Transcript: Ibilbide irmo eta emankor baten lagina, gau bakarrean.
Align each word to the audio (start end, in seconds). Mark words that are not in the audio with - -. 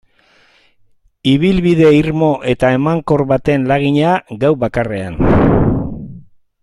Ibilbide 1.33 1.91
irmo 1.97 2.29
eta 2.53 2.71
emankor 2.77 3.25
baten 3.33 3.69
lagina, 3.73 4.17
gau 4.45 4.53
bakarrean. 4.65 5.21